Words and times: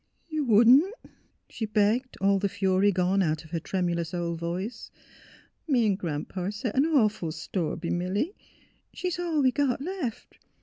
''You 0.35 0.43
wouldn 0.45 0.79
't?" 0.81 1.11
she 1.51 1.67
begged, 1.67 2.17
all 2.19 2.39
the 2.39 2.49
fury 2.49 2.91
gone 2.91 3.21
out 3.21 3.45
of 3.45 3.51
her 3.51 3.59
tremulous 3.59 4.15
old 4.15 4.39
voice." 4.39 4.89
Me 5.67 5.85
'n' 5.85 5.93
Gran 5.93 6.25
'pa 6.25 6.49
set 6.49 6.75
an 6.75 6.87
awful 6.87 7.31
store 7.31 7.75
b' 7.77 7.91
Milly. 7.91 8.33
She's 8.93 9.19
all 9.19 9.43
we 9.43 9.51
got 9.51 9.79
left. 9.79 10.39